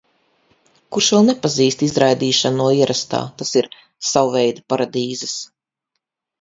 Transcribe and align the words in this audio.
Kurš 0.95 1.09
vēl 1.15 1.27
nepazīst 1.27 1.83
izraidīšanu 1.89 2.59
no 2.63 2.71
ierastā, 2.79 3.21
tas 3.43 3.55
ir– 3.63 3.71
savveida 4.15 4.67
paradīzes. 4.77 5.41